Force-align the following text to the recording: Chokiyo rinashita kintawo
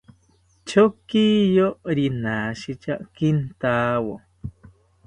Chokiyo 0.67 1.67
rinashita 1.95 2.93
kintawo 3.15 4.15